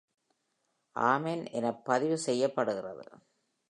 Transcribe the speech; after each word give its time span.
ஆமென் 0.95 1.45
எனப் 1.51 1.85
பதிவு 1.85 2.17
செய்யப்படுகிறது! 2.17 3.05